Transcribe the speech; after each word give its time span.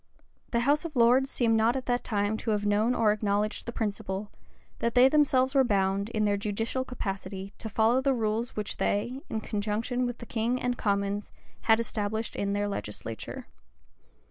The 0.49 0.61
house 0.61 0.83
of 0.83 0.95
lords 0.95 1.29
seem 1.29 1.55
not 1.55 1.75
at 1.75 1.85
that 1.85 2.03
time 2.03 2.35
to 2.37 2.49
have 2.49 2.65
known 2.65 2.95
or 2.95 3.11
acknowledged 3.11 3.67
the 3.67 3.71
principle, 3.71 4.31
that 4.79 4.95
they 4.95 5.07
themselves 5.07 5.53
were 5.53 5.63
bound, 5.63 6.09
in 6.09 6.25
their 6.25 6.37
judicial 6.37 6.83
capacity, 6.83 7.53
to 7.59 7.69
follow 7.69 8.01
the 8.01 8.15
rules 8.15 8.55
which 8.55 8.77
they, 8.77 9.21
in 9.29 9.41
conjunction 9.41 10.07
with 10.07 10.17
the 10.17 10.25
king 10.25 10.59
and 10.59 10.75
commons, 10.75 11.29
had 11.65 11.79
established 11.79 12.35
in 12.35 12.53
their 12.53 12.67
legislature. 12.67 13.45